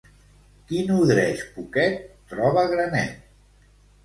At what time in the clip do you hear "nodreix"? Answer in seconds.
0.87-1.43